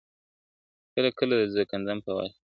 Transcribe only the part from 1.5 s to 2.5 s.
ځنکدن په وخت کي!.